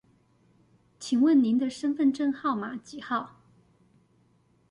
[0.99, 3.35] 請問您的身分證號碼幾號